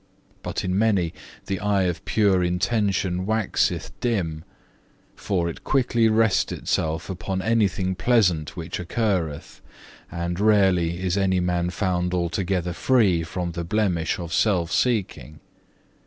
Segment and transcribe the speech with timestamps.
[0.41, 1.13] But in many
[1.45, 4.43] the eye of pure intention waxeth dim;
[5.15, 9.61] for it quickly resteth itself upon anything pleasant which occurreth,
[10.11, 15.39] and rarely is any man found altogether free from the blemish of self seeking.